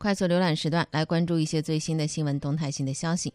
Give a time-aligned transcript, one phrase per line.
[0.00, 3.34] 快速浏览时段来关注一些最新的新闻动态性的消息。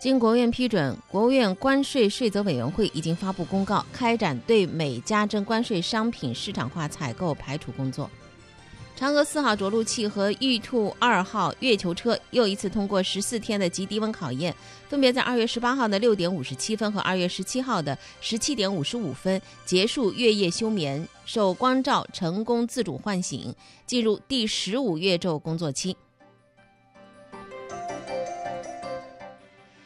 [0.00, 8.10] 经国务院批准，国务院关税税则委员会已经发布公告，开展对美加征关税商品市场化采购排除工作。
[8.98, 14.52] 嫦娥四号着陆器和玉兔二号月球车又一次通过十四天的极低温考验，
[14.88, 23.54] 分别在二月十八号的六点五十七分和二月十七号的十七点五十五分结束月夜休眠，受光照成功自主唤醒，
[23.86, 25.96] 进入第十五月昼工作期。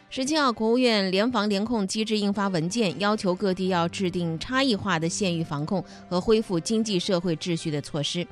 [0.09, 8.27] 十七号，国务院联防联控机制印发文件，要求各地要制定差异化的县域防控和恢复经济社会秩序的措施。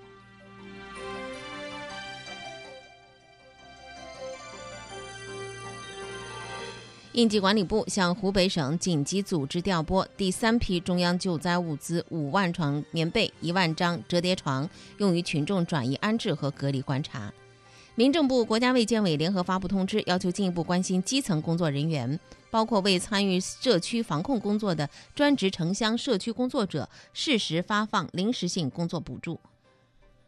[7.13, 17.33] 应急管理部向湖北省紧急组织调拨第三批中央救灾物资五万床棉被、一万张折叠床，用于群众转移安置和隔离观察。
[17.97, 29.41] 民政部、国家卫健委联合发布通知，要求进一步关心基层工作人员，包括未参与社区防控工作的专职城乡社区工作者，适时发放临时性工作补助。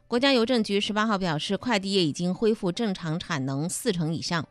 [0.08, 4.44] 国家邮政局十八号表示，快递业已经恢复正常产能四成以上。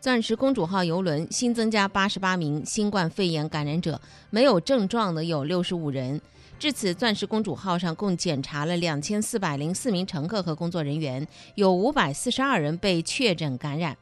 [0.00, 6.18] 钻石公主号游轮新增加八十八名新冠肺炎感染者，没有症状的有六十五人。
[6.58, 13.94] 至此，钻石公主号上共检查了两千四百零四名乘客和工作人员，有五百四十二人被确诊感染。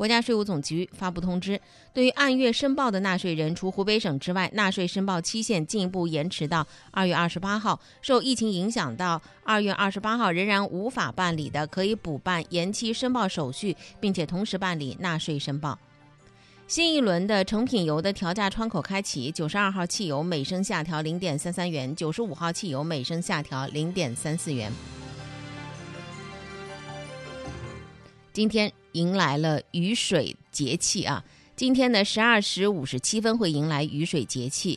[0.00, 1.60] 国家税务总局发布通知，
[1.92, 7.78] 对于按月申报的纳税人，除湖北省之外，纳税申报期限进一步延迟到二月二十八号。
[8.00, 15.78] 受疫情影响，到二月二十八号仍然无法办理的，可以补办延期申报手续，并且同时办理纳税申报。
[16.66, 24.72] 新一轮的成品油的调价窗口开启，九十二号汽油每升下调零点三三元，九十五号汽油每升下调零点三四元。
[28.32, 28.72] 今天。
[28.94, 31.24] 迎来了雨水节气啊！
[31.54, 34.76] 今天呢，十二时五十七分会迎来雨水节气。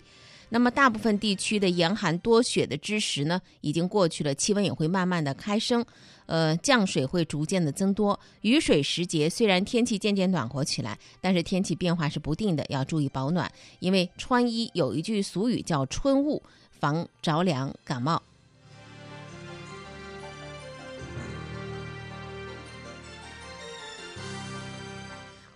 [0.50, 5.84] 那么，大部分地区的严寒多雪的之时呢，已经过去了，气温也会慢慢的开升，
[6.28, 8.20] 呃，降水会逐渐的增多。
[8.42, 13.52] 雨水时节，虽然天气渐渐暖和起来，但是天气变化是不定的，要注意保暖。
[13.80, 16.44] 因为穿衣有一句俗语叫“春雾”，
[16.80, 18.22] 防着凉感冒。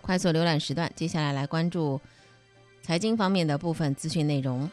[0.08, 2.00] 快速浏览时段，接下来来关注
[2.80, 4.66] 财经方面的部分资讯内容。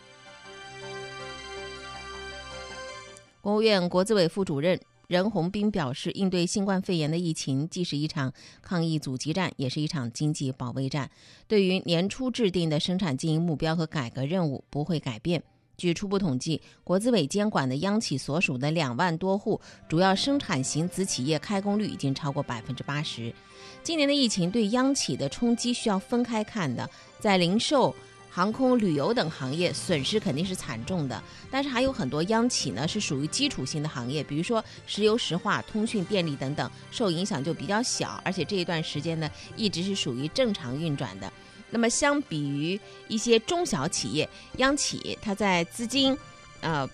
[3.42, 4.80] 国务院国资委副主任
[5.10, 8.32] 任宏斌表示，应对新冠肺炎的疫情，既是一场
[8.62, 11.12] 抗疫阻击战，也是一场经济保卫战。
[11.50, 15.44] 对于年初制定的生产经营目标和改革任务，不会改变。
[15.76, 19.60] 据初步统计，国资委监管的央企所属的两万多户
[19.90, 23.36] 主要生产型子企业开工率已经超过百分之八十。
[23.86, 27.96] 今年的疫情对央企的冲击需要分开看的，在零售、
[28.32, 41.32] 航空、旅游等行业损失肯定是惨重的，但是还有很多央企呢是属于基础性的行业，比如说石油石化、通讯电力等等，受影响就比较小，而且这一段时间呢一直是属于正常运转的。
[41.70, 46.18] 那么，相比于一些中小企业，央企它在资金，
[46.62, 46.90] 呃，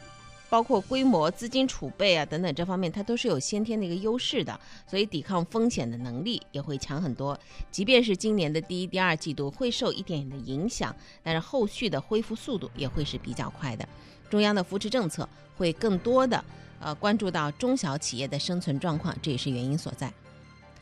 [0.51, 7.39] 包括规模、资金储备啊等等这方面，它都是有先天的一个优势的，所以抵抗风险的能力也会强很多。
[7.71, 13.87] 即便是今年的第一、第二季度会受一点点的影响，但是后续的恢复速度也会是比较快的。
[14.29, 16.43] 中央的扶持政策会更多的
[16.81, 20.11] 呃关注到中小企业的生存状况，这也是原因所在。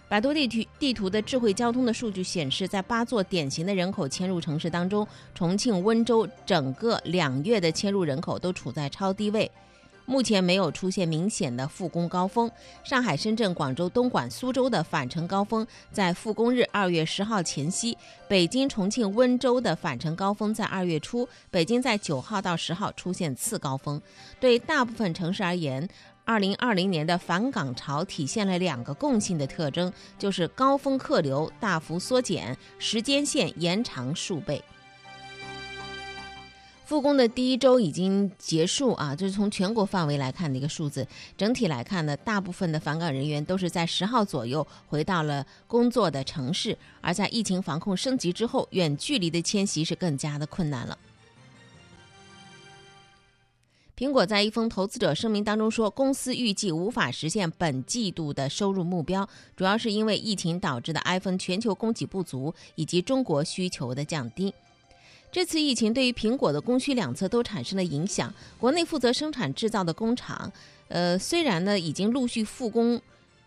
[0.09, 9.49] 百度地图地图的智慧交通的数据显示，在八座典型的人口迁入城市当中，重庆、温州整个两月的迁入人口都处在超低位，
[10.05, 12.49] 目前没有出现明显的复工高峰。
[12.83, 17.95] 上海、深圳、广州、东莞、苏州的返程高峰在复工日二月十号前夕，
[18.27, 24.01] 北京、重庆、温州的返程高峰在二月初，北京在九号到十号出现次高峰。
[24.39, 25.88] 对大部分城市而言，
[26.29, 34.63] 二零二零年的返岗潮体现了两个共性的特征，就是高峰客流大幅缩减，时间线延长数倍。
[36.85, 41.07] 复工的第一周已经结束啊，这是从全国范围来看的一个数字。
[41.35, 50.95] 整体来看呢，大部分的返岗人员都是在十号左右回到了工作的城市，而在疫情防控升级之后，远距离的迁徙是更加的困难了。
[54.00, 64.54] 苹果在一封投资者声明当中说，公司预计无法实现本季度的收入目标，主要是因为疫情导致的 iPhone 全球供给不足以及中国需求的降低。
[65.34, 68.34] 这次疫情对于苹果的供需两侧都产生了影响。
[68.57, 70.50] 国内负责生产制造的工厂，
[70.88, 73.01] 呃，虽然呢已经陆续复工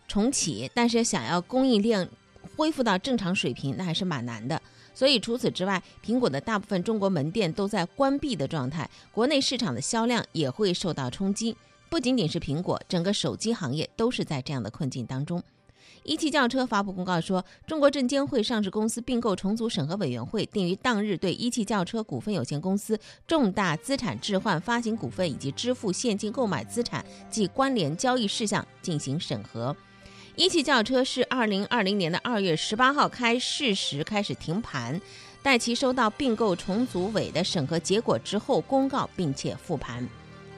[0.07, 2.07] 重启，但是想要供应链
[2.55, 4.61] 恢复到正常水平，那还是蛮难的。
[4.93, 11.55] 所以除此之外，苹果的大部分中国门店都在关闭的状态，国内市场的销量也会受到冲击。
[11.89, 15.41] 不仅仅是苹果，整个手机行业都是在这样的困境当中。
[16.03, 29.73] 一汽轿车发布公告说，中国证监会上市公司并购重组审核委员会定于当日对一汽轿车股份有限公司重大资产置换、发行股份以及支付现金购买资产及关联交易事项进行审核。
[30.35, 34.99] 一汽轿车是二零二零年的二月十八号开市时开始停盘，
[35.43, 40.09] 待其收到并购重组委的审核结果之后公告，并且复盘。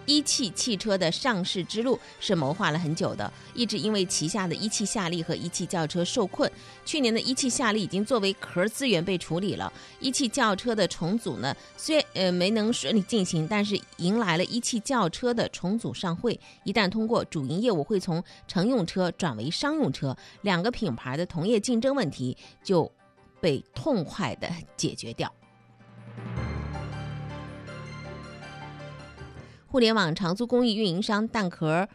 [0.06, 6.52] 一汽汽车的上市之路是谋划了很久的，一直因为旗下的一汽夏利和一汽轿车受困。
[6.86, 16.40] 去年的一汽夏利已经作为壳资源被处理了，一汽轿车的重组呢，虽呃没能顺利进行，但是迎来了一汽轿车的重组上会。
[16.64, 22.92] 一旦通过，主营业务会从乘用车转为商用车，两个品牌的同业竞争问题就
[23.42, 25.34] 被痛快的解决掉。
[29.76, 31.90] 互联网长租公寓运营商蛋壳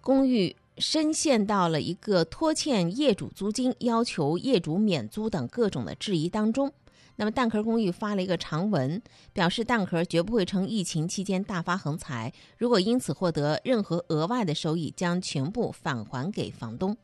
[0.00, 6.72] 公寓深陷到了一个拖欠业主租金、要求业主免租等各种的质疑当中。
[7.16, 9.02] 那么蛋壳公寓发了一个长文，
[9.32, 16.96] 表示蛋壳绝不会趁疫情期间大发横财，如果因此获得任何额外的收益，将全部返还给房东。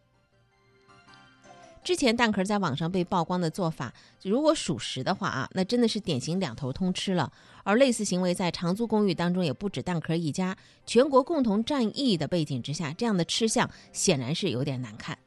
[1.82, 3.92] 之前蛋壳在网上被曝光的做法，
[4.22, 7.32] 如果属实的话啊，那真的是典型两头通吃了。
[7.64, 15.18] 而类似行为在长租公寓当中也不止蛋壳一家，全国共同战役的背景之下，这样的吃相显然是有点难看。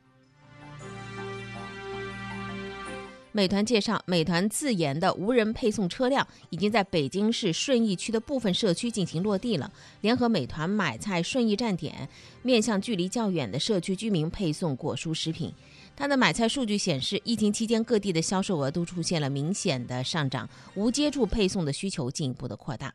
[3.36, 12.08] 美团介绍，美团自研的无人配送车辆已经在北京市顺义区的部分社区进行落地了，联合美团买菜顺义站点，
[12.44, 15.52] 面向距离较远的社区居民配送果蔬食品。
[15.96, 22.94] 它的买菜数据显示，疫情期间各地的销售额都出现了明显的上涨，无接触配送的需求进一步的扩大。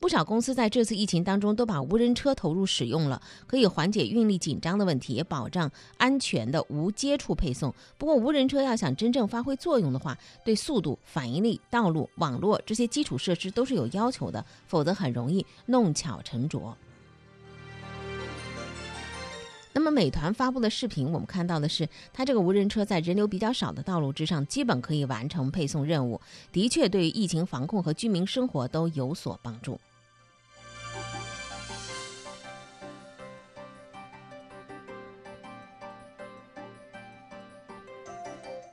[0.00, 7.74] 不少公司在这次疫情当中都把无人车投入使用了，可以缓解运力紧张的问题，也保障安全的无接触配送。
[7.96, 16.76] 不过，无人车要想真正发挥作用的话，对速度、反应力、道路、网络这些基础设施都是有要求的，否则很容易弄巧成拙。
[19.78, 26.20] 那么，美团发布的视频，我们看到的是，它这个无人车在人流比较少的道路之上，基本可以完成配送任务，
[26.50, 29.78] 的确对于疫情防控和居民生活都有所帮助。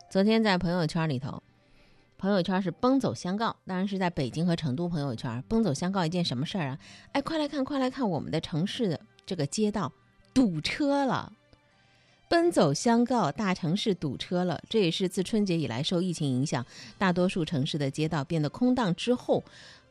[0.09, 1.43] 昨天在朋友圈里头，
[2.17, 6.79] 朋友圈是奔走相告，当然是在北京和成都朋友圈奔走相告一件什么事儿啊？
[7.11, 9.93] 哎，快来看，快来看，我们的城市的这个街道。
[10.35, 11.31] 堵车了，
[12.27, 14.61] 奔走相告，大城市堵车了。
[14.69, 16.63] 这也是自春节以来受疫情影响，
[16.97, 19.41] 大多数城市的街道变得空荡之后，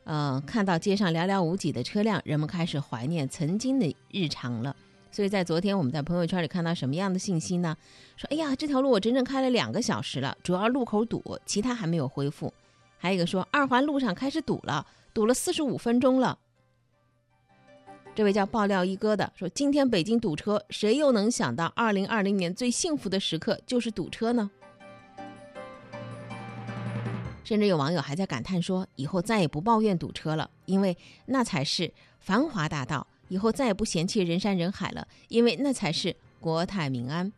[0.03, 4.75] 呃，看到街上寥寥无几的车辆，人们开始怀念曾经的日常了。
[5.11, 7.75] 所以在昨天，我们在朋友圈里看到什么样的信息呢？
[8.15, 12.53] 说，哎呀，这条路我整整开了两个小时了，主要路口堵，其他还没有恢复。
[12.99, 16.37] 还有一个说，二环路上开始堵了，堵了四十五分钟了。
[18.15, 24.49] 这位叫爆料一哥的说：“今天北京堵车，谁又能想到二零二零年最幸福的时刻就是堵车呢？”
[27.43, 37.33] 甚至有网友还在感叹说：“以后再也不抱怨堵车了，因为那才是繁华大道；以后再也不嫌弃人山人海了，因为那才是国泰民安。”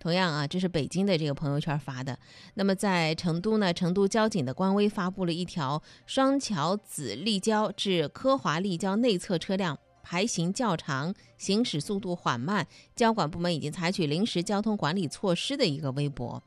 [0.00, 2.18] 同样啊，这是北京的这个朋友圈发的。
[2.54, 9.78] 那么在成都呢，成都交警的官微发布了一条：双桥子立交至科华立交内侧车辆。
[10.04, 16.42] 排行较长，行驶速度缓慢，交管部门已经采取临时交通管理措施的一个微博。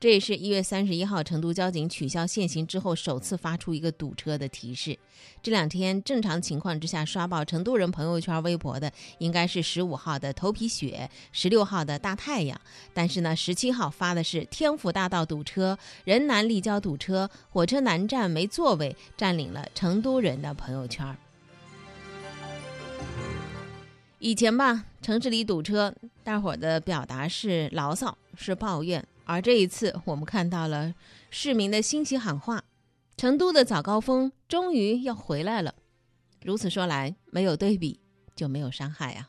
[0.00, 4.96] 这也是一月三十一号成都交警取消限行之后首次发出一个堵车的提示。
[5.42, 12.60] 这两天正常情况之下刷爆成都人朋友圈微博的，应该是十五号的头皮雪，十六号的大太阳。
[12.94, 21.18] 但是呢，十七号发的是天府大道堵车，人南立交堵车，火车南站没座位，占领了成都人的朋友圈。
[24.20, 25.94] 以前吧，城市里堵车，
[26.24, 29.04] 大伙的表达是牢骚，是抱怨。
[29.24, 30.92] 而这一次，我们看到了
[31.30, 32.64] 市民的欣喜喊话：
[33.16, 35.72] 成都的早高峰终于要回来了。
[36.42, 38.00] 如此说来，没有对比
[38.34, 39.28] 就没有伤害啊。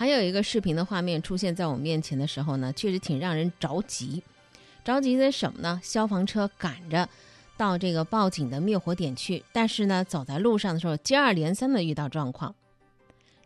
[0.00, 4.22] 还有一个视频的画面出现在我面前的时候呢，确实挺让人着急。
[4.82, 5.78] 着急的什么呢？
[5.84, 7.06] 消防车赶着
[7.58, 12.54] 到这个报警的灭火点去，但是呢，走在路上的时候，接二连三的遇到状况。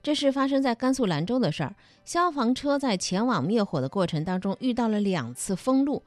[0.01, 1.75] 这是发生在甘肃兰州的事儿。
[2.05, 6.05] 消防车在前往灭火的过程当中遇到了两次封路。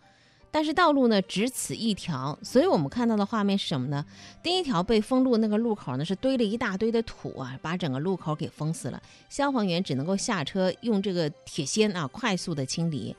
[0.49, 4.03] 但是道路呢只此一条，所以我们看到的画面是什么呢？
[4.41, 9.01] 第一条被封路那个路口呢是堆了一大堆的土啊，把整个路口给封死了。
[9.29, 13.15] 消防员只能够下车用这个铁锨啊快速的清理。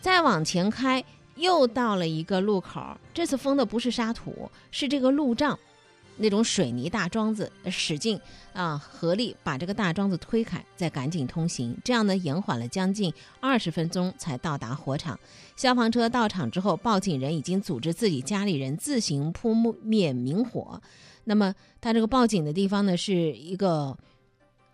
[0.00, 1.02] 再往前开，
[1.36, 5.58] 又到了一个路口，这次封的不是沙土，是这个路障。
[6.16, 8.20] 那种水泥大桩子，使劲
[8.52, 15.18] 啊，合力把这个大桩子推开，再赶紧通行，这样呢延缓了将近二十分钟才到达火场。
[15.56, 20.80] 消防车到场之后，报警人已经组织自己家里人自行扑灭明火。
[21.24, 23.96] 那么他这个报警的地方呢，是一个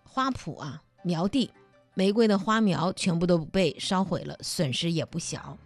[0.03, 1.49] 花圃啊，苗地，
[1.93, 5.57] 玫瑰的花苗全部都被烧毁了，损失也不小。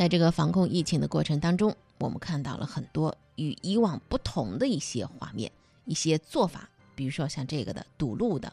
[0.00, 5.52] 在这个防控疫情的过程当中，我们看到了很多与以往不同的一些画面、
[5.84, 8.50] 一些做法，比如说像这个的堵路的。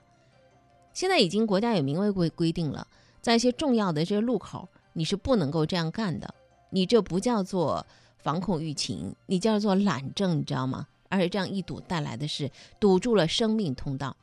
[0.93, 2.85] 现在已经国家有明文规规定了，
[3.21, 6.35] 在一些重要的这些路口，你是不能够这样干的。
[6.71, 7.87] 你这不叫做
[8.17, 10.85] 防控疫情，你叫做懒政，你知道吗？
[11.07, 14.17] 而且这样一堵带来的是堵住了生命通道。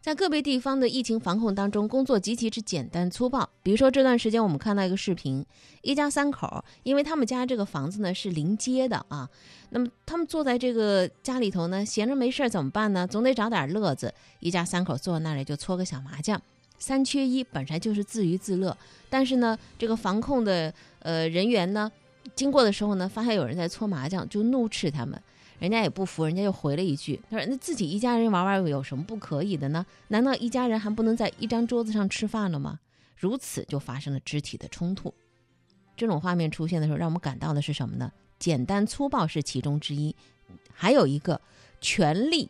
[0.00, 3.48] 在个别地方的疫情防控当中，工作极其之简单粗暴。
[3.62, 5.44] 比如说这段时间，我们看到一个视频，
[5.82, 9.28] 一家三口，因为他们家这个房子呢是临街的啊，
[9.70, 13.06] 那么他们坐在这个家里头呢，闲着没事怎么办呢？
[13.06, 14.14] 总得找点乐子。
[14.40, 16.40] 一家三口坐在那里就搓个小麻将，
[16.78, 18.74] 三缺一，本来就是自娱自乐。
[19.10, 21.90] 但是呢，这个防控的呃人员呢，
[22.36, 25.20] 经过的时候呢，发现有人在搓麻将，就怒斥他们。
[25.58, 29.84] 人家也不服，人家又回了一句：“他说那自己一家人玩玩有什么不可以的呢？
[30.08, 32.78] 难道一家人还不能在一张桌子上吃饭了吗？”
[33.16, 35.12] 如此就发生了肢体的冲突。
[35.96, 38.12] 这种画面出现的时候，让我们感到的是什么呢？
[38.38, 40.14] 简单粗暴是其中之一，
[40.72, 41.40] 还有一个
[41.80, 42.48] 权力。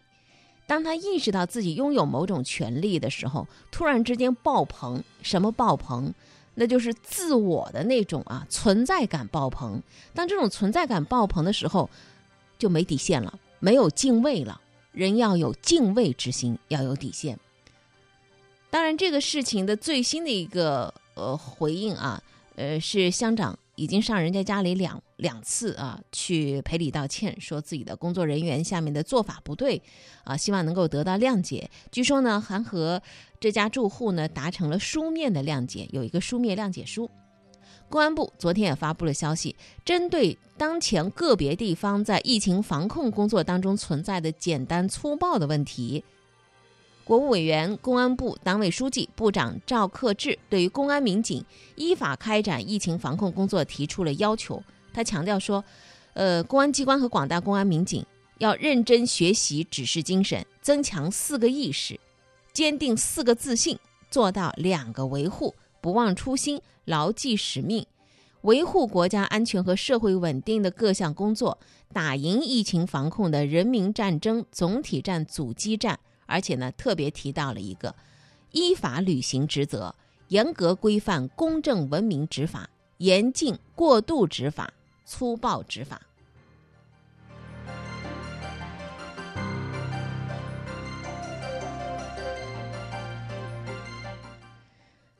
[0.66, 5.02] 当他意识到自己拥有某种权利的时候，突然之间爆棚。
[5.22, 6.12] 什么爆棚？
[6.56, 9.82] 那就是自我的那种啊存在感爆棚。
[10.12, 11.88] 当这种存在感爆棚的时候，
[12.58, 14.60] 就没底线了，没有敬畏了。
[14.92, 17.38] 人要有敬畏之心，要有底线。
[18.68, 22.22] 当然，这个事情的最新的一个呃回应啊，
[22.56, 29.80] 呃，是乡长已经上人家家里两两次啊，去赔礼道歉，说自己的工作人员下面的做法不对
[30.24, 31.70] 啊，希望能够得到谅解。
[31.92, 33.00] 据说呢，还和
[33.38, 37.08] 这家住户呢达成了书面的谅解，有一个书面谅解书。
[37.88, 46.04] 公安部昨天也发布了消息，针对当前个别地方在疫情防控工作当中存在的简单粗暴的问题，
[47.04, 51.42] 国务委员、公安部党委书记、部长赵克志对于公安民警
[51.76, 54.62] 依法开展疫情防控工作提出了要求。
[54.92, 55.64] 他强调说，
[56.12, 58.04] 呃，公安机关和广大公安民警
[58.36, 61.98] 要认真学习指示精神，增强四个意识，
[62.52, 63.78] 坚定四个自信，
[64.10, 65.54] 做到两个维护。
[65.80, 67.84] 不忘初心，牢记使命，
[68.40, 71.58] 维护国家安全和社会稳定的各项工作，
[71.92, 76.00] 打赢疫情防控的人民战争、总体战、阻击战。
[76.24, 77.94] 而且呢，特别提到了一个：
[78.52, 79.94] 依法履行职责，
[80.28, 84.72] 严格规范公正文明执法，严禁过度执法、
[85.04, 86.00] 粗暴执法。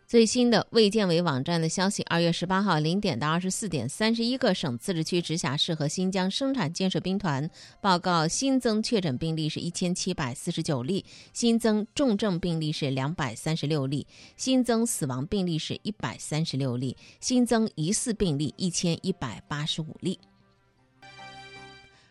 [0.08, 7.50] 最新的卫健委网站的消息，二月十八号零点到二十四点，三十一个省、自治区、直辖市和新疆生产建设兵团
[7.82, 20.18] 报告新增确诊病例是一千七百四十九例，新增重症病例是两百三十六例，新增死亡病例是一百三十六例，新增疑似病例一千一百八十五例。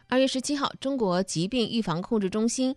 [0.07, 2.75] 二月十七号，中国疾病预防控制中心。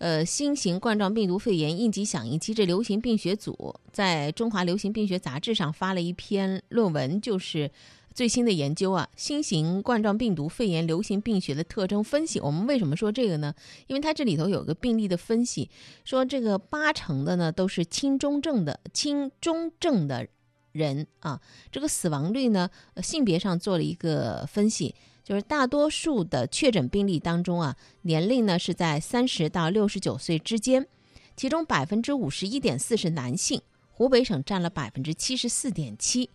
[0.00, 7.70] 呃，新型冠状病毒肺炎应急响应机制流行病学组在中华流行病学杂志上发了一篇论文，就是
[8.14, 12.40] 最新的研究啊，新型冠状病毒肺炎流行病学的特征分析。
[12.40, 13.54] 我们为什么说这个呢？
[13.88, 15.68] 因为它这里头有个病例的分析，
[16.02, 20.26] 说这个八成的呢都是轻中症的轻中症的
[20.72, 21.38] 人啊。
[21.70, 22.70] 这个死亡率呢，
[23.02, 24.94] 性别上做了一个分析，
[25.30, 30.88] 就是大多数的确诊病例当中啊，年龄呢是在三十到六十九岁之间，
[31.36, 36.28] 其中百分之五十一点四是男性，湖北省占了百分之七十四点七，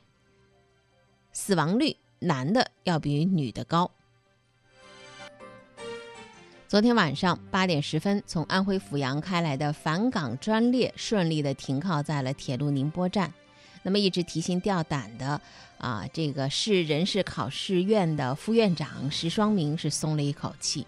[1.33, 3.91] 死亡率男的要比女的高。
[6.69, 13.33] 昨天晚上八点十分，从安徽阜阳开来的返港专列顺利的停靠在了铁路宁波站。
[13.85, 15.39] 那么一直提心吊胆的
[15.77, 20.87] 啊，这个市人事考试院的副院长石双明是松了一口气。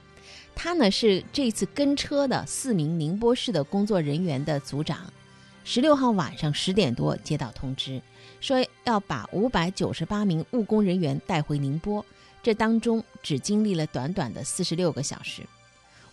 [0.55, 5.13] 他呢是这次跟车的四名宁波市的工作人员的组长。
[5.63, 8.01] 十六号晚上十点多接到通知，
[8.41, 12.03] 说要把五百九十八名务工人员带回宁波。
[12.41, 15.43] 这当中只经历了短短的四十六个小时。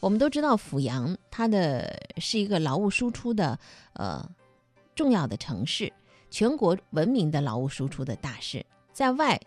[0.00, 3.58] 我们都知道阜阳，它的是一个劳务输出的
[3.94, 4.28] 呃
[4.94, 5.90] 重要的城市，
[6.34, 9.40] 全国闻名的劳务输出的大市，在外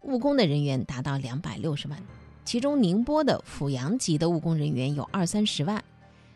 [0.00, 1.96] 务工的人员达到两百六十万，
[2.44, 5.80] 其中宁波的阜阳籍的务工人员有二三十万。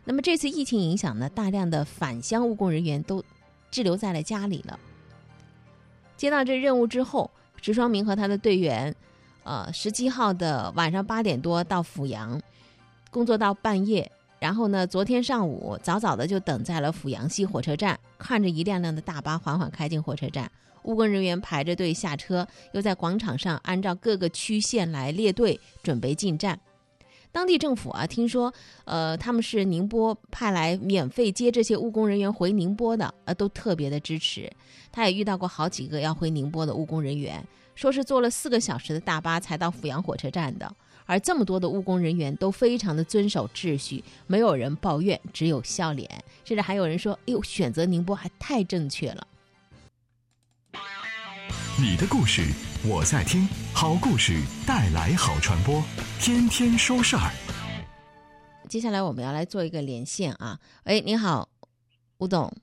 [0.05, 3.21] 那么这次疫情影响呢，大量的返乡务工人员都
[3.69, 4.79] 滞留在了家里了。
[6.15, 7.29] 接到这任务之后，
[7.61, 8.95] 石双明和他的队员，
[9.43, 12.41] 呃，十七号的晚上八点多到阜阳。
[13.11, 14.09] 工作到半夜，
[14.39, 14.87] 然后呢？
[14.87, 20.49] 昨天上午早早的就等在了阜阳西火车站，看着一辆辆的大巴缓缓开进火车站，
[20.83, 26.57] 务工人员排着队下车，又在广场上按照各个区县来列队准备进站。
[27.31, 28.51] 当地政府啊，听说，
[28.85, 34.49] 呃，他们是宁波派来免费接这些务工人员回宁波的，呃，都特别的支持。
[34.91, 40.73] 他也遇到过好几个要回宁波的务工人员，说是坐了四个小时的大巴才到阜阳火车站的。
[41.09, 46.07] 而这么多的务工人员都非常的遵守秩序，没有人抱怨，只有笑脸，
[46.45, 49.27] 甚至还有人说：“哎呦，选择宁波还太正确了。”
[51.81, 52.43] 你的故事
[52.87, 55.83] 我在听，好故事带来好传播，
[56.19, 57.31] 天天说事儿。
[58.69, 61.49] 接下来我们要来做一个连线啊，哎，你好，
[62.19, 62.53] 吴董。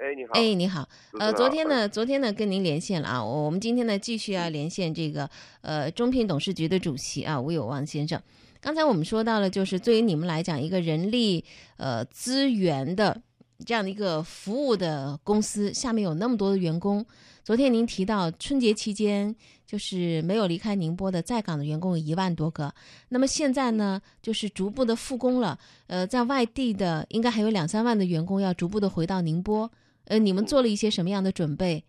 [0.00, 0.32] 哎，你好！
[0.32, 0.88] 哎，你好。
[1.18, 3.22] 呃，昨天呢，昨天呢，跟您连线了啊。
[3.22, 5.28] 我我们今天呢，继续要连线这个
[5.60, 8.18] 呃中聘董事局的主席啊吴有旺先生。
[8.62, 11.44] 刚才我们说到了，就是对于你们来讲，一个人力
[11.76, 13.20] 呃资源的
[13.66, 17.04] 这样的一个服务的公司，下面有那么多的员工。
[17.44, 19.34] 昨天您提到春节期间
[19.66, 22.72] 就是没有离开宁波的在岗的员工有一万多个，
[23.10, 25.58] 那么现在呢，就是逐步的复工了。
[25.88, 29.70] 呃，在外地的应该还有两三万的员工要逐步的回到宁波。
[30.10, 31.84] 呃，你们做了一些什么样的准备？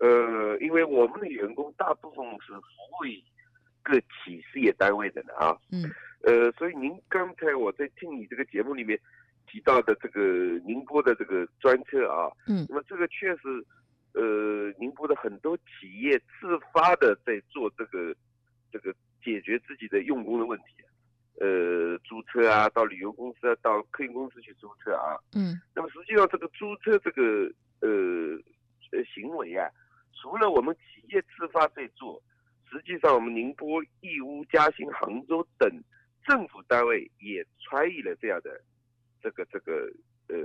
[0.00, 2.60] 呃，因为我们的员工大部分是服
[3.00, 3.22] 务于
[3.80, 5.56] 各企事业单位的呢啊。
[5.70, 5.88] 嗯。
[6.22, 8.98] 呃，所以您刚才我在听你这个节目里面
[9.46, 10.20] 提到的这个
[10.66, 13.64] 宁波的这个专车啊，嗯，那么这个确实，
[14.14, 18.12] 呃，宁波的很多企业自发的在做这个
[18.72, 20.64] 这个解决自己的用工的问题。
[21.40, 25.18] 呃，租车啊，到旅游公司啊，到客运公司去租车啊。
[25.34, 25.60] 嗯。
[25.74, 27.88] 那么实际上，这个租车这个呃
[28.92, 29.68] 呃行为啊，
[30.12, 32.22] 除了我们企业自发在做，
[32.70, 35.68] 实际上我们宁波、义乌、嘉兴、杭州等
[36.24, 38.60] 政府单位也参与了这样的
[39.20, 39.90] 这个这个
[40.28, 40.36] 呃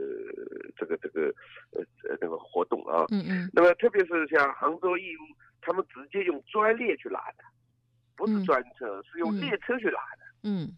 [0.75, 1.31] 这个这个
[1.71, 3.05] 呃呃那个活动啊。
[3.11, 3.49] 嗯嗯。
[3.53, 5.21] 那么特别是像杭州、义乌，
[5.61, 7.43] 他们直接用专列去拉的，
[8.15, 10.25] 不是专车，是用列车去拉的。
[10.43, 10.73] 嗯，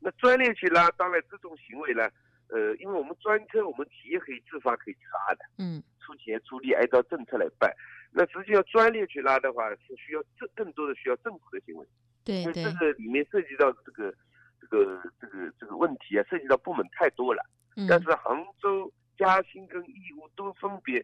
[0.00, 2.08] 那专列去拉，当然这种行为呢，
[2.48, 7.72] 呃，因为我们专车，我们企业可以自发可以去拉的，嗯，出钱出力按照政策来办。
[8.10, 11.86] 那实际上专列去拉的话，是需要政更多的需要政府的行为，
[12.24, 14.14] 对对，因为这个里面涉及到这个
[14.60, 17.42] 这个这个这个问题啊，涉及到部门太多了。
[17.76, 21.02] 嗯，但是杭州、嘉兴跟义乌都分别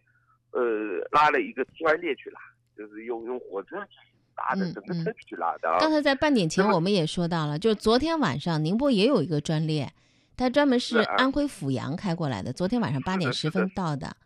[0.51, 2.41] 呃拉了一个专列去拉，
[2.77, 3.97] 就是用用火车去。
[4.39, 5.77] 拉的整个车去拉的。
[5.81, 9.93] 刚才在半点前我们也说到了，就是昨天晚上宁波也有一个专列，
[10.37, 12.53] 它专门是安徽阜阳开过来的。
[12.53, 14.17] 昨天晚上八点十分到的。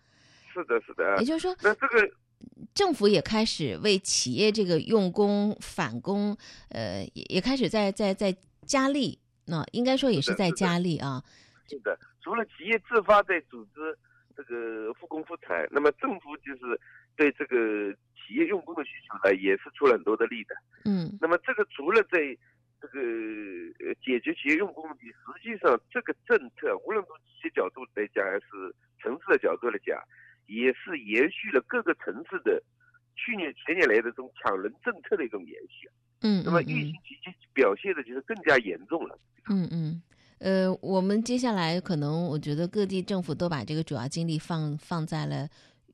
[0.53, 1.17] 是的，是的。
[1.19, 2.11] 也就是说，那这个
[2.75, 6.37] 政府也开始为企业这个用工返工，
[6.69, 9.19] 呃，也也开始在在在加力。
[9.47, 11.23] 那应该说也是在加力啊。
[11.69, 13.99] 是的，除了企业自发在组织
[14.37, 16.79] 这个复工复产，那么政府就是
[17.17, 17.95] 对这个。
[18.25, 20.55] 企业用工的需求呢，也是出了很多的力的。
[20.85, 22.19] 嗯，那么这个除了在
[22.81, 23.01] 这个
[23.85, 28.47] 呃解决企业用工问题，实际上这个政策无论从企业角度来讲，还是
[29.01, 30.01] 城市的角度来讲，
[30.47, 32.63] 也是延续了各个城市的
[33.17, 35.91] 去年前年来的这种抢人政策的一种延续。
[36.23, 39.19] 嗯，那么疫情期间表现的就是更加严重了。
[39.51, 40.03] 嗯嗯，
[40.39, 45.49] 呃，我们接下来可能我觉得各地政府都把这个主要精力放放在了。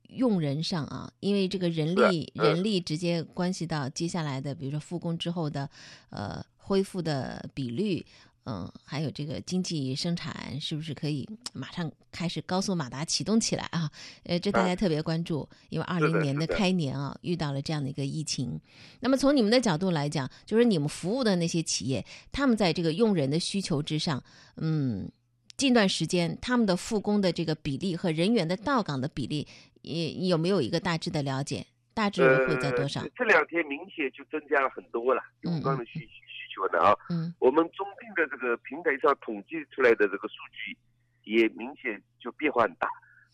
[0.09, 5.69] 用人上啊，因为这个人力嗯人力直接关系到接下来的，比如说复工之后的
[6.09, 8.05] 呃恢复的比率。
[8.45, 13.91] 嗯，还有这个经济生产是不是可以马上开始高速马达启动起来啊？
[14.23, 18.59] 呃，这大家特别关注，因为二是零年的开年啊，遇到了这样的一个疫情。
[19.01, 24.23] 那么从你们的角度来讲，就是你们服务的那些企业，他们在这个用人的需求之上，
[24.55, 25.07] 嗯，
[25.55, 29.45] 近段时间他们的复工的这个比例和人员的到岗的比例，
[29.81, 31.65] 也有没有一个大致的了解？
[31.93, 33.09] 大致会在多少呃？
[33.15, 36.95] 这两天明显就增加了很多了，嗯用钢的需需需求的啊。
[37.09, 40.77] 嗯我们中聘的这个平台上统计出来的这个数据，
[41.25, 42.87] 也明显就变化很大。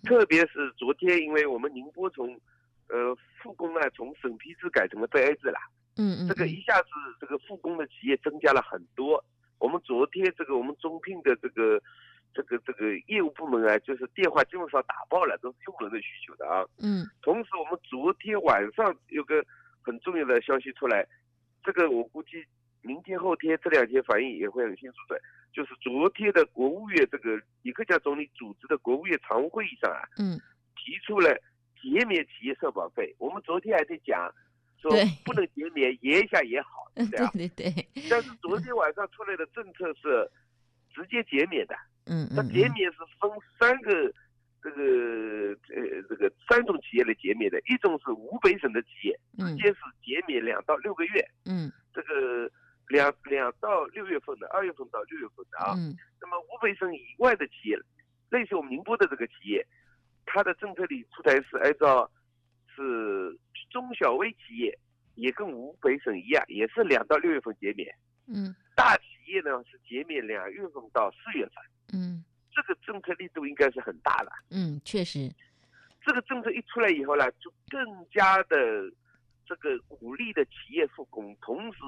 [0.03, 2.39] 特别是昨天，因为我们宁波从
[2.89, 5.59] 呃复工呢，从审批制改成了备案制了，
[5.97, 6.87] 嗯嗯，这个一下子
[7.19, 9.23] 这个复工的企业增加了很多。
[9.59, 11.79] 我们昨天这个我们中聘的这个
[12.35, 16.65] 这个这个业务部门啊，就是电话基本上打爆了，都是用人的需求的啊。
[16.83, 19.43] 嗯同时，我们昨天晚上有个
[19.81, 21.07] 很重要的消息出来，
[21.63, 22.45] 这个我估计
[22.81, 25.19] 明天后天这两天反应也会很迅速的。
[25.53, 30.37] 就是昨天的国务院这个李克强总理组织的国务院常务会议上啊，嗯
[30.75, 31.33] 提出了
[31.81, 33.15] 减免企业社保费。
[33.17, 34.29] 我们昨天还在讲，
[34.81, 34.91] 说
[35.23, 37.31] 不能减免，延一下也好，嗯，这样。
[37.33, 40.29] 对对对，但是昨天晚上出来的政策是
[40.95, 43.29] 直接减免的，嗯嗯它减免是分
[43.59, 43.91] 三个
[44.63, 44.81] 这个
[45.75, 51.69] 呃这个三种企业来减免的，一种是湖北省的企业，直嗯接是减免两到六个月，嗯。
[51.93, 52.51] 这个
[52.89, 55.73] 两两到六月份的，二月份到六月份的啊。
[55.77, 55.95] 嗯。
[56.19, 57.77] 那么湖北省以外的企业，
[58.29, 59.65] 类似我们宁波的这个企业，
[60.25, 62.09] 它的政策里出台是按照
[62.75, 63.37] 是
[63.69, 64.77] 中小微企业
[65.15, 67.87] 也跟湖北省一样，也是两到六月份减免。
[68.27, 68.53] 嗯。
[68.75, 71.55] 大企业呢是减免两月份到四月份，
[71.93, 74.31] 嗯这个政策力度应该是很大的。
[74.49, 75.29] 嗯，确实，
[76.05, 78.57] 这个政策一出来以后呢，就更加的
[79.45, 81.79] 这个鼓励的企业复工，同时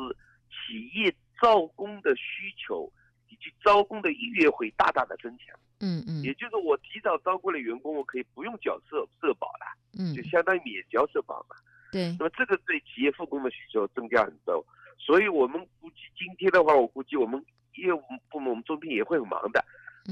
[0.49, 2.91] 企业招工的需求
[3.29, 5.57] 以及招工的意愿会大大的增强。
[5.79, 9.65] 嗯嗯也就是我提早招过来员工，我可以不用缴社社保了，
[9.97, 11.55] 嗯就，相当于免交社保嘛。
[11.91, 14.65] 对那，么这个对企业复工的需求增加很多，
[14.97, 17.43] 所以我们估计今天的话，我估计我们
[17.75, 19.63] 业务部门我们中聘也会很忙的，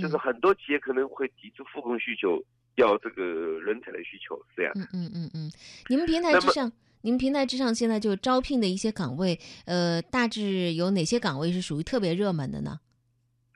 [0.02, 2.42] 就是嗯很多企业可能会提出复工需求，
[2.76, 3.24] 要这个
[3.60, 4.72] 人才的需求是这样。
[4.76, 5.52] 嗯嗯嗯嗯，
[5.90, 6.72] 你们平台之上，
[7.02, 12.80] 你们平台之上现在就招聘的一些岗位，呃，大致有哪些岗位是属于特别热门的呢？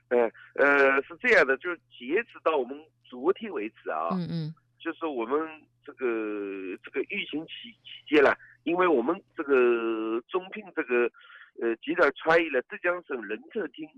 [0.08, 0.18] 呃
[0.54, 5.38] 呃，是这样的，就是截止到我们昨天为止啊，嗯嗯就是我们
[5.84, 6.06] 这个
[6.82, 11.10] 这个疫情期期间了，因为我们这个中聘这个
[11.60, 13.88] 呃集团参与了浙江省人社厅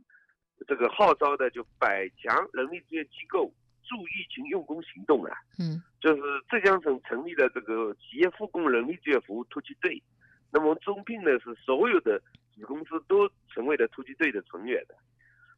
[0.66, 5.82] 这个号召的就百强人力资源机构助疫情用工行动啊，嗯。
[6.00, 10.02] 就是浙江省成立了这个企业复工人力资源服务突击队，
[10.50, 12.20] 那么中聘呢是所有的
[12.54, 14.94] 子公司都成为了突击队的成员的，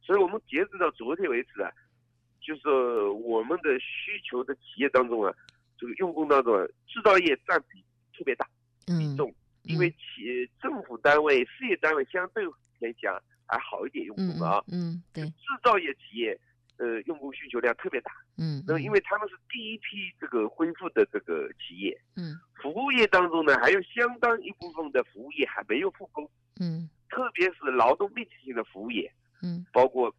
[0.01, 1.71] 所以我们截止到昨天为止啊，
[2.41, 2.69] 就是
[3.23, 5.33] 我们的需求的企业当中啊，
[5.79, 7.83] 这个用工当中啊，制造业占比
[8.15, 8.47] 特别大
[8.85, 12.43] 比嗯重，因为企政府单位、事业单位相对
[12.79, 16.39] 来讲还好一点用嗯工啊，嗯，对，制造业企业
[16.77, 18.11] 呃用工需求量特别大。
[18.37, 22.37] 嗯，那么因为他们是第一批这个恢复的这个企业，嗯。
[22.61, 26.89] 服务业当中呢，还有相当一部分的服务业还没有复工，嗯。
[27.09, 29.65] 特别是劳动密集型的服务业，嗯。
[29.71, 30.13] 包括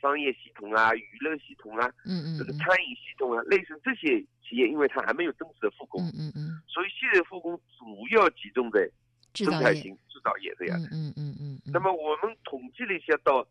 [0.00, 8.88] 商业系统啊、娱乐系统啊、嗯嗯这个餐饮系统啊，类似这些企业，因为它还没有正式的复工，嗯嗯嗯，所以现在复工主要集中在
[9.34, 10.78] 生态型制造业这样。
[10.92, 13.46] 嗯嗯嗯嗯，那么我们统计了一下，到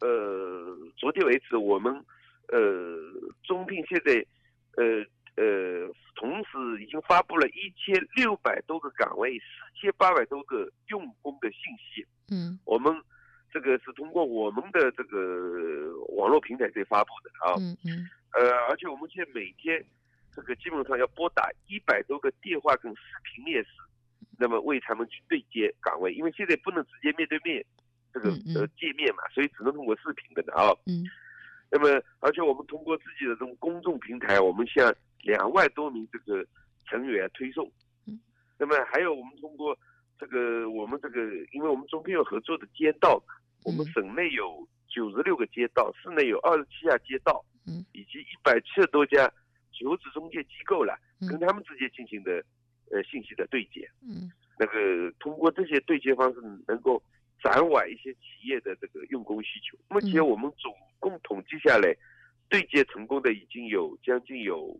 [0.00, 1.92] 呃昨天为止，我们
[2.48, 2.58] 呃
[3.42, 4.24] 中聘现在
[4.76, 5.04] 呃
[5.36, 12.06] 呃同时已经发布了一千六百多个岗位，四千八百多个用工的信息。
[12.30, 12.58] 嗯。
[12.64, 12.92] 我们
[13.52, 17.54] 这个是通过我们的这个网络平台在发布的啊。
[17.58, 19.82] 嗯嗯呃，而且我们现在每天
[20.34, 23.70] 这个基本上要拨打一百多个电话跟视频面试，
[24.38, 27.64] 那么为他们去对接岗位，因为现在不能直接面对面
[28.12, 30.72] 这个呃界面嘛，所以只能通过视频的啊。
[30.86, 31.04] 嗯
[31.70, 36.42] 那么，而且我们通过自己的这种公众平台，我们向两万多名这个
[36.86, 37.70] 成员推送。
[38.06, 38.18] 嗯。
[38.58, 39.78] 那么还有我们通过
[40.18, 41.20] 这个我们这个，
[41.52, 43.22] 因为我们中间有合作的街道，
[43.64, 49.30] 我们嗯省内有九十六个街道，市内有二十七家街道，嗯，以及一百七十多家
[49.72, 52.44] 求职中介机构了，嗯跟他们之间进行的
[52.90, 53.88] 呃信息的对接。
[54.02, 57.00] 嗯那个通过这些对接方式，能够
[57.40, 59.78] 掌握一些企业的这个用工需求。
[59.88, 61.94] 目前嗯我们总共统计下来，
[62.48, 64.76] 对接成功的已经有将近有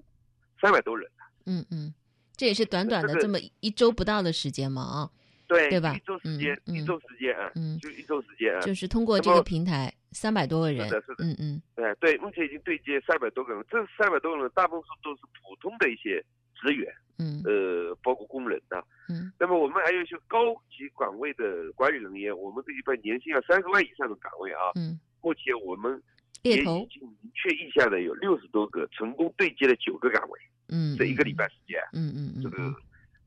[0.61, 1.25] 三百多人了。
[1.47, 1.95] 嗯嗯，
[2.37, 5.11] 这也是短短的这个这么一周不到的时间嘛啊，
[5.49, 5.95] 对，对吧？
[5.97, 7.79] 一周时间，一周时间啊，嗯。
[7.79, 8.61] 就一周时间啊。
[8.61, 11.25] 就是通过这个平台三百多个人是的是，的。
[11.25, 11.63] 嗯嗯。
[11.77, 16.23] 哎，对，目前已经对接三百多个人，这三百多个人大部分都是普通的一些
[16.55, 17.43] 职员，嗯。
[17.45, 18.85] 呃，包括工人啊。
[19.09, 19.33] 嗯。
[19.41, 26.01] 那么我们还有一些高级岗位的管理人员，我们这一般年薪要三十万以上的岗位啊，嗯，目前我们
[26.43, 31.81] 也已，经明确意向的有六十多个，成功对接了九个岗位，嗯，这一个礼拜时间。
[31.95, 32.43] 嗯，嗯嗯。
[32.43, 32.75] 这个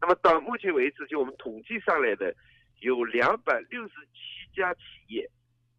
[0.02, 2.36] 那么到目前为止，就我们统计上来的
[2.80, 5.30] 有两百六十七家企业，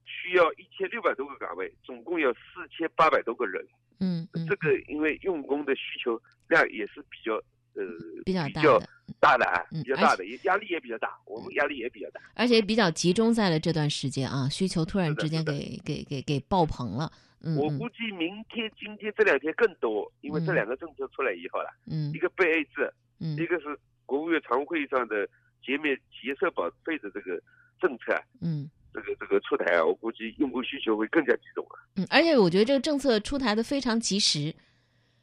[0.07, 3.67] 需要一千六百多个岗位，总共有四千八百多个人。
[3.99, 7.35] 嗯嗯，这个因为用工的需求量也是比较
[7.75, 7.85] 呃
[8.25, 8.89] 比较大的，
[9.21, 12.21] 大的啊，嗯比较大的，也压力也比较大，我们压力也比较大。
[12.35, 17.11] 而且比较集中在了这段时间啊，需求突然之间给给给给爆棚了，
[17.43, 17.57] 嗯嗯。
[17.57, 20.55] 我估计明天、今天这两天更多，因为这嗯。
[20.55, 22.13] 两个政策出来以后了，嗯。
[22.13, 23.37] 一个备 A 制，嗯。
[23.37, 23.79] 一个是
[24.13, 25.27] 国务院常务会议上的
[25.65, 27.41] 减免企业社保费的这个
[27.81, 31.81] 政策啊，嗯这个这个出台啊，我估计用工需求会更加集中啊。
[31.97, 34.55] 嗯，而且我觉得这个政策出台的非常及时。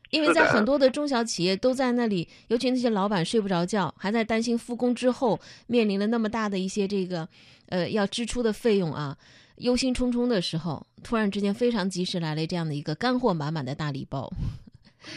[0.10, 7.30] 因为在很多的中小企业都在那里，尤其那些老板睡不着觉，还在担心复工之后面临了那么大的一些这个，
[7.68, 9.16] 呃，要支出的费用啊，
[9.58, 14.28] 忧心忡忡的时候，突然之间非常及时来了这样的一个干货满满的大礼包。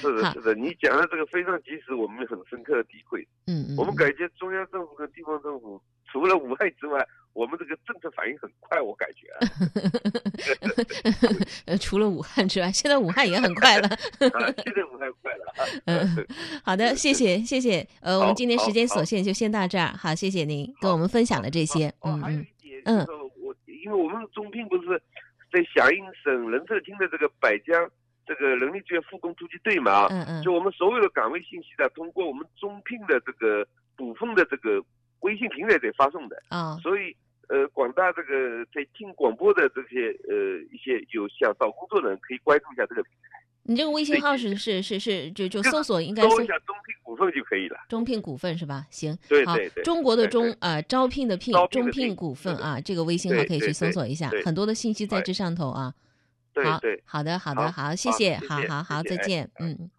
[0.00, 3.26] 是的，是的，你讲的这个非常及时，我们很深刻的体会。
[3.46, 9.38] 嗯嗯，我们感觉中央政府和地方政府除了武汉之外，我们这个政策反应很快，我感觉啊。
[11.66, 13.88] 呃， 除了武汉之外，现在武汉也很快了。
[14.32, 15.64] 啊，现在武汉快了啊。
[15.86, 16.26] 嗯，
[16.64, 17.86] 好的，谢谢谢谢。
[18.00, 19.94] 呃，我们今天时间所限，就先到这儿。
[19.96, 21.88] 好，谢谢您跟我们分享了这些。
[22.00, 25.00] 哦，嗯还有嗯一点，嗯就是说我因为我们中聘不是
[25.50, 27.72] 在响应省人社厅的这个百家
[28.26, 30.42] 这个人力资源复工突击队嘛，嗯嗯。
[30.42, 34.82] 就我们所有的岗位信息呢，通过我们中聘的这个补缝的这个
[35.20, 37.14] 微信平台在发送的，啊所以
[37.48, 47.76] 呃，广大这个在听广播的这些呃一些有想找工作的人可以关注一下这个平台，你这个微信号是是是是就就搜索应该搜搜一下中聘股份就可以了。
[47.88, 48.86] 中聘股份是吧？
[48.90, 49.84] 行，对对对。
[49.84, 55.82] 中国的中啊，招聘的聘中聘聘股份啊，这个微信号可以去搜索一下，很多的信息在哎这上头啊。
[55.82, 56.11] 好对对，
[56.54, 59.90] 好对好的好的，好谢，谢谢好好好，再见，哎嗯。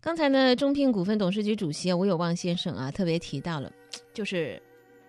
[0.00, 3.72] 刚才呢，中聘股份董事局主席吴有旺先生啊，特别提到了，
[4.12, 4.60] 就是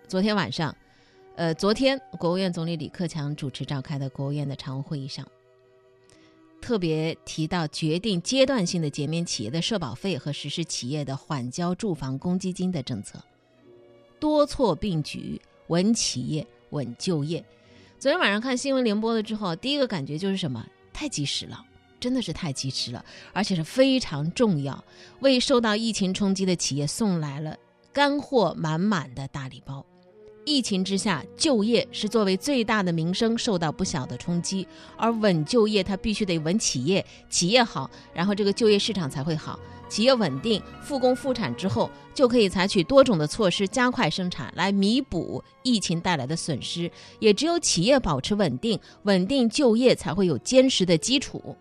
[0.06, 0.76] 昨天晚上，
[1.34, 5.26] 呃，昨天国务院总理李克强主持召开的国务院的常务会议上，
[6.60, 13.18] 特别提到决定阶段性的减免企业的社保费和实施企业的缓交住房公积金的政策，
[14.20, 17.44] 多措并举，稳企业、稳就业。
[17.98, 20.66] 昨天晚上看新闻联播了之后，第一个感觉就是什么？
[20.92, 21.64] 太及时了。
[22.00, 23.02] 真的是太及时了，
[23.32, 24.84] 而且是非常重要，
[25.20, 27.56] 为受到疫情冲击的企业送来了
[27.94, 29.82] 干货满满的大礼包。
[30.44, 39.58] 疫情之下，就业是作为最大的民生受到不小的冲击，而稳就业它必须得稳企业，企业好，然后这个就业市场才会好。
[39.88, 46.90] 企业稳定，复工复产之后，就可以采取多种的措施加快生产，来弥补疫情带来的损失。
[47.20, 51.54] 也只有企业保持稳定，稳定就业才会有坚实的基础。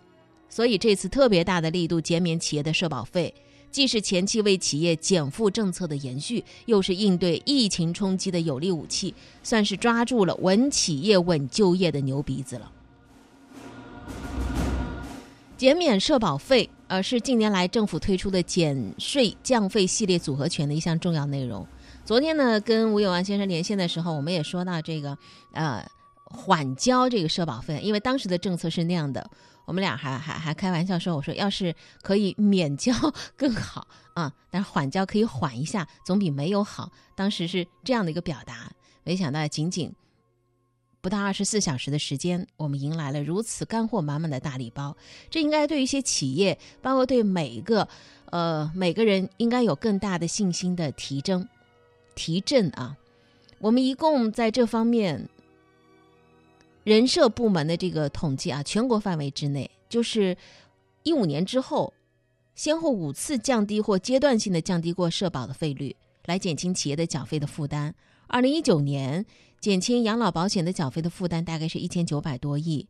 [0.50, 3.34] 所以这次特别大的力度减免企业的社保费，
[3.74, 12.72] 既是前期为企业减负政策的延续，又是应对疫情冲击的有力武器，算是抓住了稳企业、稳就业的牛鼻子了。
[15.58, 21.66] 减免社保费，呃，是近年来政府推出的减税降费系列组合拳的一项重要内容。
[22.06, 25.18] 昨天呢，跟吴永安先生连线的时候，我们也说到这个，
[25.54, 25.84] 呃，
[26.26, 29.28] 缓交这个社保费，因为当时的政策是那样的。
[29.66, 32.94] 我们俩还还还开玩笑说，我说要是可以免交
[33.38, 36.92] 更好啊， 但是缓交可以缓一下，总比没有好。
[37.16, 38.72] 当时是这样的一个表达，
[39.04, 39.94] 没想到仅仅
[41.00, 44.98] 不到二十四小时的时间，我们迎来了如此干货满满的大礼包。
[45.30, 47.88] 这应该对一些企业，包括对每一个
[48.32, 51.48] 呃每个人，应该有更大的信心的提升
[52.16, 52.98] 提振啊。
[53.60, 55.30] 我们一共在这方面。
[56.84, 60.36] 人社部门的这个统计啊，全国范围之内，就是
[61.04, 61.94] 一五年之后，
[62.56, 67.96] 先后五次降低或阶段性的降低过社保的费率，来减轻企业的缴费的负担。
[68.28, 69.26] 二零一九年
[69.62, 72.88] 减轻养老保险的缴费的负担大概是一千九百多亿，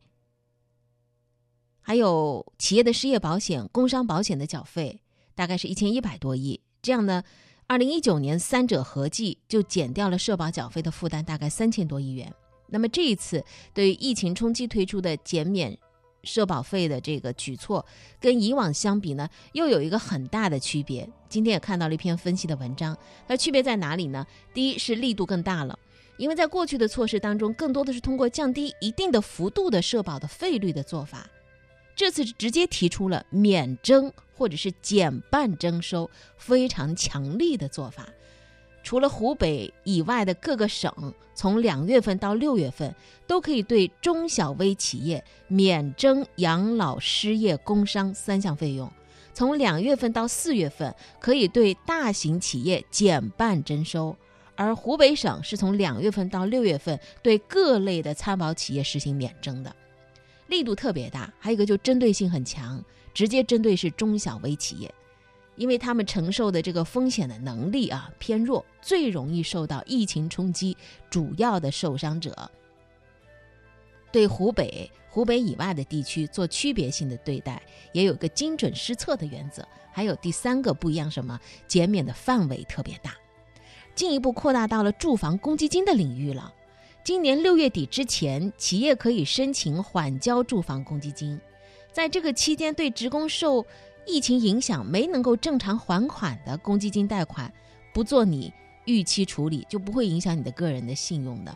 [1.81, 5.01] 还有企业的失业保险、工伤保险的缴费
[5.35, 6.61] 大概是一千一百多亿。
[6.81, 7.23] 这样呢，
[7.67, 12.33] 二零一九年三者合计就减掉了社保缴费的负担大概三千多亿元。
[12.67, 15.77] 那么这一次对于疫情冲击推出的减免
[16.23, 17.85] 社保费的这个举措，
[18.19, 21.09] 跟以往相比呢，又有一个很大的区别。
[21.27, 22.97] 今天也看到了一篇分析的文章，
[23.27, 24.25] 那区别在哪里呢？
[24.53, 25.77] 第一是力度更大了，
[26.17, 31.27] 因为在过去的措施当中，更多的是通过降低一定的幅度的社保的费率的做法，
[31.95, 38.07] 这次是直接提出了免征或者是减半征收，非常强力的做法。
[38.83, 40.93] 除了湖北以外的各个省，
[41.33, 42.93] 从两月份到六月份，
[43.25, 48.87] 都可以对中小微企业免征养老、失业、工伤三项费用；
[49.33, 54.15] 从两月份到四月份，可以对大型企业减半征收。
[54.55, 59.75] 而湖北省是从两月份到六月份，对各类的参保企业实行免征的，
[60.47, 61.33] 力度特别大。
[61.39, 64.93] 还有一个就针对性很强，直接针对是中小微企业。
[65.55, 70.75] 因为他们承受的这个风险的能力啊偏弱，最容易受到疫情冲击，
[71.09, 72.49] 主要的受伤者。
[74.11, 77.61] 对湖北、湖北以外的地区做区别性的对待，
[77.91, 79.67] 也有个精准施策的原则。
[79.91, 81.39] 还有第三个不一样，什么？
[81.67, 83.15] 减免的范围特别大，
[83.93, 86.53] 进一步扩大到了住房公积金的领域了。
[87.03, 91.39] 今年六月底之前，企业可以申请缓交住房公积金，
[91.91, 93.65] 在这个期间对职工受。
[94.05, 97.51] 疫情影响没能够正常还款的公积金贷款，
[97.93, 98.53] 不做你
[98.85, 101.55] 预期处理，就不会影响你的个人的信用的。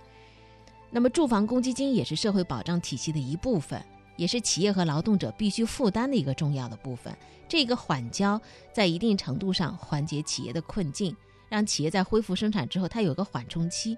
[0.89, 3.83] 那么，住房公积金也是社会保障体系的一部分，
[4.15, 7.15] 也是企业和劳动者必须负担的一个重要的部分。
[7.49, 8.41] 这个缓交
[8.73, 11.15] 在一定程度上缓解企业的困境，
[11.49, 13.97] 让企业在恢复生产之后，它有个缓冲期。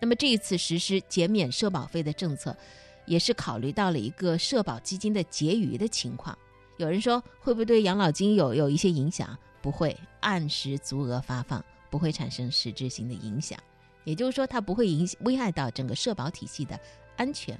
[0.00, 2.56] 那么，这一次实施减免社保费的政策，
[3.04, 6.36] 也是考虑到了一个社保基金的结余的情况。
[6.76, 9.36] 有人说会不会对养老金有有一些影响？
[9.62, 13.58] 不会，按时足额发放，不会产生实质性的影响。
[14.04, 16.78] 也就是说，它不会影危害到整个社保体系的
[17.16, 17.58] 安全。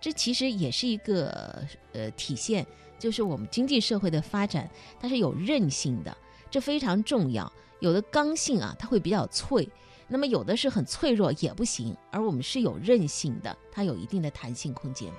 [0.00, 2.64] 这其实也是一个呃体现，
[2.98, 4.70] 就是我们经济社会的发展，
[5.00, 6.16] 它是有韧性的，
[6.50, 7.50] 这非常重要。
[7.80, 9.68] 有的刚性啊，它会比较脆；
[10.06, 11.96] 那么有的是很脆弱，也不行。
[12.12, 15.12] 而我们是有韧性的，它有一定的弹性空间。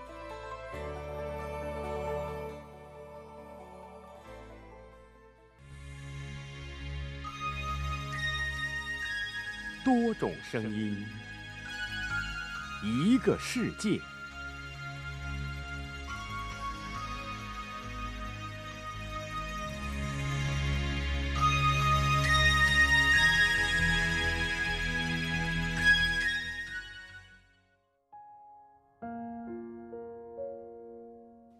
[9.87, 10.97] 多种声音，
[12.83, 14.01] 一个世界。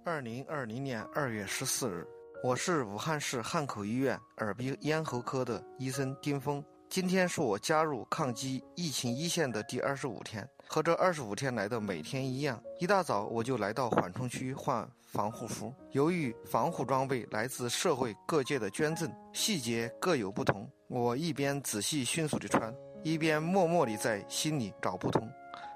[0.03, 2.05] 二零二零年二月十四日，
[2.43, 6.61] 我是武汉市汉口医院耳鼻咽喉科的医生丁峰。
[6.89, 15.73] 今天是我加入抗击疫情一线的第二十五天，和这二十五天来的每天一样，一大早我就来到缓冲区换防护服。
[15.91, 22.73] 由于防护装备来自社会各界的捐赠，细节各有不同，我一边仔细迅速地穿，
[23.03, 25.29] 一边默默地在心里找不同，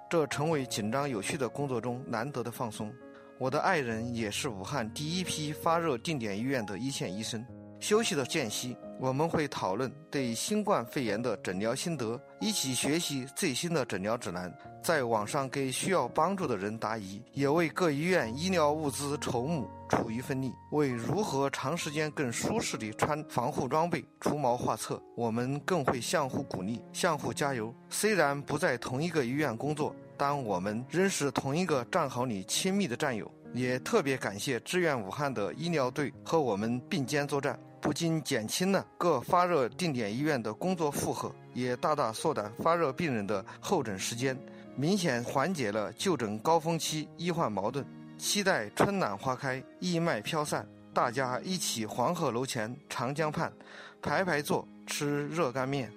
[0.10, 2.92] 这成为紧张有序的工作中难得的放松。
[3.38, 7.46] 我的爱人也是武汉第一批发热定点医院的一线医生。
[7.80, 25.02] 休息的间隙，我们会讨论对新冠肺炎的诊疗心得，一起学习最新的诊疗指南，在网上给需要帮助的人答疑，也为各医院医疗物资筹募，出一份力，为如何长时间更舒适地穿防护装备出谋划策。
[25.18, 27.74] 我们更会相互鼓励，相互加油。
[27.90, 33.30] 虽然不在同一个医院工作，但我们仍是同一个战壕里亲密的战友。
[33.54, 37.60] 也特别感谢支援武汉的医疗队和我们并肩作战。
[37.82, 44.38] 不仅减轻了各发热定点医院的工作负荷，也大大缩短发热病人的候诊时间，
[44.76, 47.84] 明显缓解了就诊高峰期医患矛盾。
[48.18, 53.52] 期待春暖花开，义卖飘散，大家一起黄鹤楼前长江畔，
[54.00, 55.92] 排排坐吃热干面。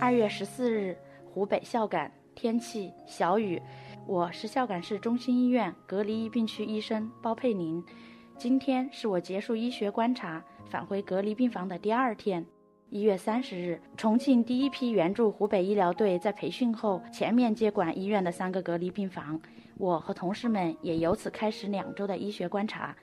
[0.00, 0.96] 二月十四日，
[1.32, 3.62] 湖北孝感，天气小雨，
[4.04, 7.82] 我是孝感市中心医院隔离病区医生包佩玲。
[8.36, 12.44] 今天是我结束医学观察返回隔离病房的第二天。
[12.90, 19.40] 一月三十日，重庆第一批援助湖北医疗队在培训后全面接管医院的三个隔离病房，
[19.78, 22.94] 我和同事们也由此开始两周的医学观察。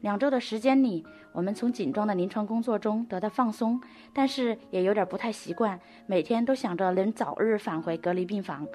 [0.00, 3.80] 两周的时间里，我们从紧张的临床工作中得到放松，
[4.12, 8.66] 但是也有点不太习惯，每天都想着能早日返回隔离病房。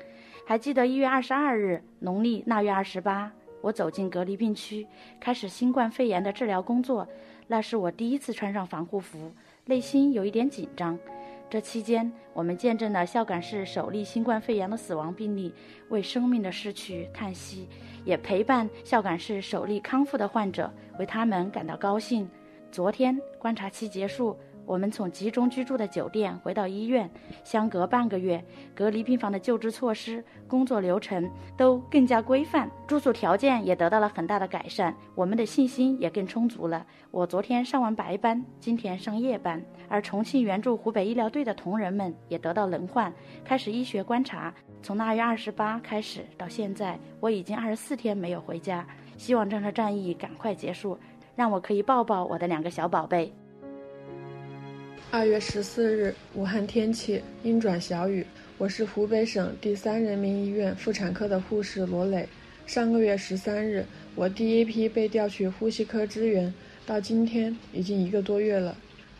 [0.46, 3.32] 还记得一月二十二日，农历腊月二十八。
[3.64, 4.86] 我走进隔离病区，
[5.22, 7.08] 开始新冠肺炎的治疗工作。
[7.48, 9.32] 那是我第一次穿上防护服，
[9.64, 11.00] 内心有一点紧张。
[11.50, 15.54] 这期间，我们见证了孝感市首例新冠肺炎的死亡病例，
[15.88, 17.70] 为生命的逝去叹息，
[18.04, 22.30] 也陪伴孝感市首例康复的患者，为他们感到高兴。
[22.70, 24.38] 昨天观察期结束。
[24.66, 27.10] 我们从集中居住的酒店回到医院，
[27.44, 28.44] 相隔半个月，
[28.74, 36.86] 隔离病房的救治措施、工作流程都更加规范，住宿条件也得到了很大的改善，我们的信心也更充足了。
[37.12, 44.54] 我昨天上完白班，今天上夜班，而重庆援助湖北医疗队的同仁们也得到轮换，开始医学观察。
[44.82, 48.86] 从腊月二十八开始到现在，我已经二十四天没有回家，
[49.18, 50.98] 希望这场战役赶快结束，
[51.36, 53.34] 让我可以抱抱我的两个小宝贝。
[55.14, 58.26] 二月十四日，武汉天气阴转小雨。
[58.58, 62.28] 我是湖北省第三人民医院妇产科的护士罗磊。
[62.66, 63.86] 上个月十三日，
[64.16, 66.52] 我第一批被调去呼吸科支援，
[66.88, 68.76] 到今天已经一个多月了。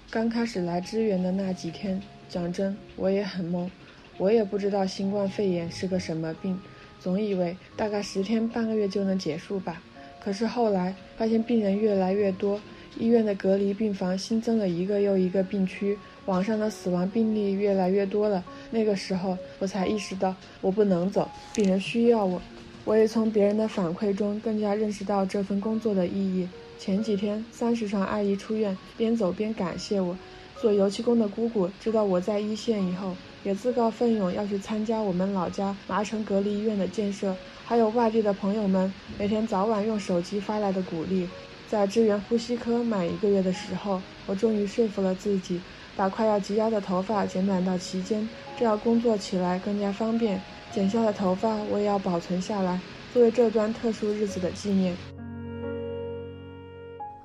[0.10, 3.70] 刚开始来支援的那几天，讲真，我也很懵，
[4.18, 6.60] 我也不知道新冠肺炎是个什么病，
[7.00, 9.80] 总以为大概十天半个月就能结束吧。
[10.24, 12.60] 可是后来发现病人越来越多。
[13.00, 18.44] 医院的隔离病房新增了一个又一个病区，网上的死亡病例越来越多了。
[18.70, 22.42] 那个时候，我才意识到我不能走，病人需要我。
[22.86, 26.48] 我也从别人的反馈中更加认识到这份工作的意义。
[26.78, 30.18] 前几天，三十床阿姨出院，边走边感谢我。
[30.62, 37.36] 做油漆工的姑姑知道我在一线以后，也自告奋勇要去参加我们老家麻城隔离医院的建设。
[37.66, 41.28] 还有外地的朋友们每天早晚用手机发来的鼓励。
[41.74, 45.60] 在支援呼吸科满一个月的时候，我终于说服了自己，
[45.96, 50.40] 把快要及腰的头发剪短到齐肩，这样工作起来更加方便。
[50.72, 52.80] 剪下的头发我也要保存下来，
[53.12, 54.96] 作为这段特殊日子的纪念。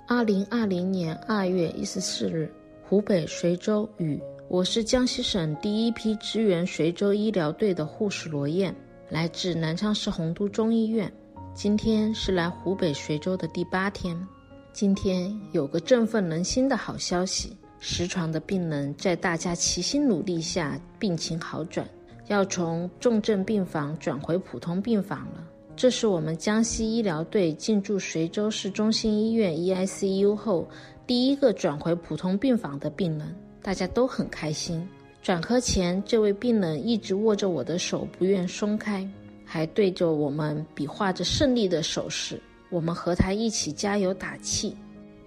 [0.06, 2.50] 二零二零年二月一十四日，
[2.82, 4.18] 湖北随州雨。
[4.48, 8.74] 我是江西省第一批支援随州医疗队的护士罗燕，
[9.10, 11.12] 来自南昌市洪都中医院。
[11.52, 14.18] 今天是来湖北随州的第八天。
[14.80, 21.84] 今天有个振奋人心的好消息，实床的病人在大家齐心努力下病情好转，
[22.28, 25.44] 要从重症病房转回普通病房了。
[25.74, 30.68] 这是我们江西医疗队进驻随州市中心医院 EICU 后
[31.08, 34.88] 第一个转回普通病房的病人，大家都很开心。
[35.20, 39.04] 转科前，这位病人一直握着我的手不愿松开，
[39.44, 42.40] 还对着我们比划着胜利的手势。
[42.70, 44.76] 我们和他一起加油打气。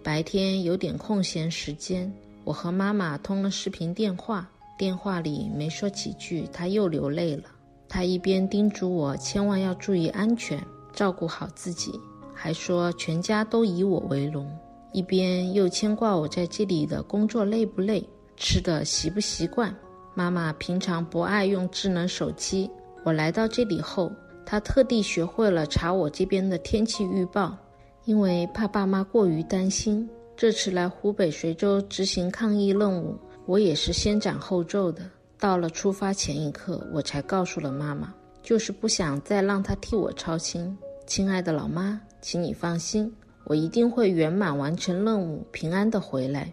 [0.04, 2.12] 白天有点空闲时间，
[2.44, 4.50] 我和妈妈通了视频电话。
[4.78, 7.44] 电话里没说几句，他又流泪了。
[7.88, 10.60] 他一边叮嘱我千万要注意安全，
[10.92, 11.92] 照顾好自己，
[12.34, 14.50] 还说全家都以我为荣，
[14.92, 18.04] 一边又牵挂我在这里的工作累不累，
[18.38, 19.76] 吃的习不习惯。
[20.16, 22.68] 妈妈平常不爱用智能手机，
[23.04, 24.12] 我来到这里后。
[24.46, 27.58] 他特地学会了查我这边的天气预报，
[28.06, 30.10] 因为怕爸妈过于担心。
[30.36, 33.16] 这次来湖北随州执行抗疫任务，
[33.46, 35.04] 我也是先斩后奏的。
[35.40, 40.78] 到了出发前一刻，我才告诉了妈妈，就是不想再让她替我操心。
[41.06, 43.14] 亲爱的老妈，请你放心，
[43.46, 46.52] 我一定会圆满完成任务，平安的回来。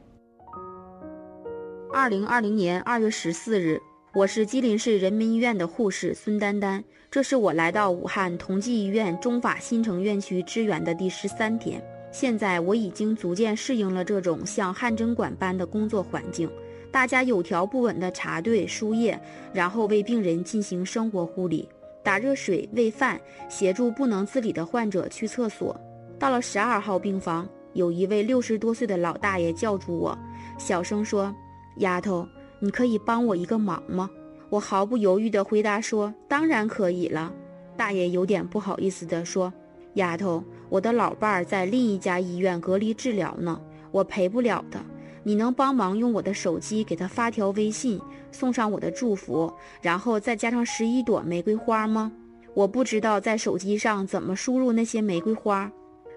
[1.92, 3.80] 二零二零年二月十四日，
[4.14, 6.82] 我是吉林市人民医院的护士孙丹丹。
[7.10, 16.50] 这是我来到武汉同济医院中法新城院区支援的第十三天，现在我已经逐渐适应了这种像汗蒸馆般的工作环境。
[16.90, 19.20] 大家有条不紊地查对输液，
[19.52, 21.68] 然后为病人进行生活护理，
[22.02, 25.78] 打热水、喂饭，协助不能自理的患者去厕所。
[26.18, 30.18] 到了十二号病房，有一位六十多岁的老大爷叫住我，
[30.56, 31.34] 小声说
[31.76, 32.26] ：“丫头，
[32.60, 34.10] 你可以帮我一个忙吗？”
[34.50, 37.32] 我毫不犹豫地回答说：“当然可以了。”
[37.76, 39.52] 大爷有点不好意思地说
[39.94, 44.80] ：“丫头，我的老伴儿在另一家医院隔离治疗呢，我陪不了他。
[45.22, 48.00] 你能帮忙用我的手机给他发条微信，
[48.32, 49.52] 送上我的祝福，
[49.82, 52.10] 然后再加上十一朵玫瑰花吗？
[52.54, 55.70] 我不知道在手机上怎么输入那些玫瑰花。”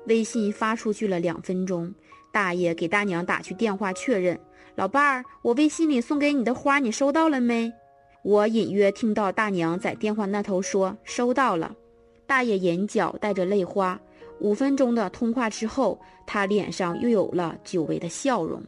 [0.07, 1.93] 微信发出去了两分钟，
[2.31, 4.39] 大爷给大娘打去电话确认
[4.75, 7.71] ：“老伴儿，我微信里送给你的花你收到了没？”
[8.23, 11.75] 我隐约听到大娘在电话那头说：“收到了。”
[12.27, 13.99] 大爷眼角带着泪花。
[14.39, 18.63] 五分钟的通话之后，他脸上又有了久违的笑容。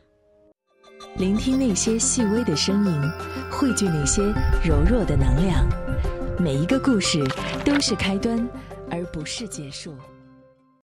[1.18, 3.02] 聆听那些细微的声音，
[3.52, 4.22] 汇聚那些
[4.64, 5.66] 柔弱的能量。
[6.40, 7.24] 每一个故事
[7.64, 8.48] 都是开端，
[8.90, 9.94] 而不是结束。